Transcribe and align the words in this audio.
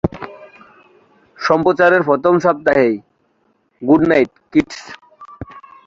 সম্প্রচারের 1.39 2.01
প্রথম 2.09 2.33
সপ্তাহেই 2.39 2.95
"good 3.81 4.01
night, 4.09 4.31
kids!" 4.51 4.79